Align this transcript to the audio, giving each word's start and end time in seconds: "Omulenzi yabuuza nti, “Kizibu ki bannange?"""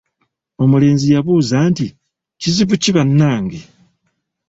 "Omulenzi 0.63 1.07
yabuuza 1.15 1.57
nti, 1.69 1.87
“Kizibu 2.41 2.73
ki 2.81 2.91
bannange?""" 2.95 3.61